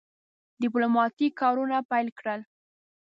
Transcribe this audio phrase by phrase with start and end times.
[0.61, 2.41] ډیپلوماټیک کارونه پیل کړل.